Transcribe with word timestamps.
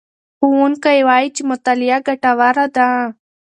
ښوونکی 0.39 0.99
وایي 1.07 1.29
چې 1.35 1.41
مطالعه 1.51 1.97
ګټوره 2.07 2.65
ده. 2.75 2.89